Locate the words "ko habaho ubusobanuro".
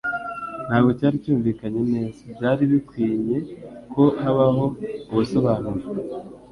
3.93-5.81